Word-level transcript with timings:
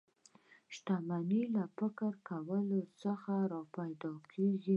شتمني 0.73 1.41
له 1.55 1.63
فکر 1.77 2.11
کولو 2.29 2.79
څخه 3.03 3.33
را 3.51 3.61
پیدا 3.75 4.13
کېږي 4.33 4.69